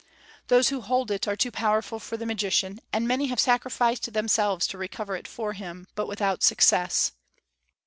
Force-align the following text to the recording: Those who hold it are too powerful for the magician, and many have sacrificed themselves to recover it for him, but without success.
Those 0.47 0.69
who 0.69 0.81
hold 0.81 1.11
it 1.11 1.27
are 1.27 1.35
too 1.35 1.51
powerful 1.51 1.99
for 1.99 2.17
the 2.17 2.25
magician, 2.25 2.79
and 2.91 3.07
many 3.07 3.27
have 3.27 3.39
sacrificed 3.39 4.11
themselves 4.13 4.65
to 4.65 4.77
recover 4.79 5.15
it 5.15 5.27
for 5.27 5.53
him, 5.53 5.87
but 5.93 6.07
without 6.07 6.41
success. 6.41 7.11